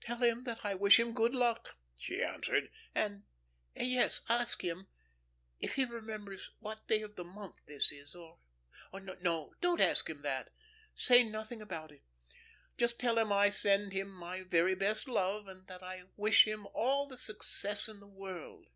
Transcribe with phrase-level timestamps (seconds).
[0.00, 3.22] "Tell him that I wish him good luck," she answered, "and
[3.76, 4.88] yes, ask him,
[5.60, 8.40] if he remembers what day of the month this is or
[8.98, 10.50] no, don't ask him that.
[10.96, 12.02] Say nothing about it.
[12.76, 16.66] Just tell him I send him my very best love, and that I wish him
[16.74, 18.66] all the success in the world."